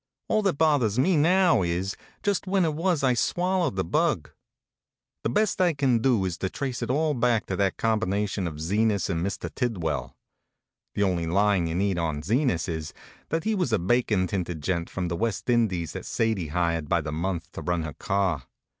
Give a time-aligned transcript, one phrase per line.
[0.29, 4.31] All that bothers me now is, just when it was I swallowed the bug.
[5.21, 8.59] The best I can do is to trace it all back to that combination of
[8.59, 9.53] Zenas and Mr.
[9.53, 10.17] Tidwell.
[10.95, 12.93] The only line you need on Zenas is
[13.29, 16.89] that he was a bacon tinted gent from the West In dies that Sadie hired
[16.89, 18.45] by the month to run her car.